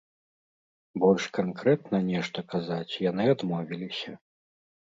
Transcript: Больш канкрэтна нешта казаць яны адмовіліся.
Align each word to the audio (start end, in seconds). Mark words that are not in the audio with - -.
Больш 1.03 1.27
канкрэтна 1.37 1.97
нешта 2.09 2.39
казаць 2.55 2.99
яны 3.11 3.23
адмовіліся. 3.35 4.19